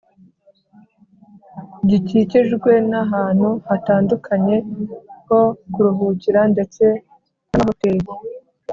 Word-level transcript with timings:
gikikijwe 1.87 2.71
n’ahantu 2.91 3.49
hatandukanye 3.69 4.55
ho 5.27 5.39
kuruhukira 5.71 6.41
ndetse 6.53 6.83
n’amahoteri 7.49 8.07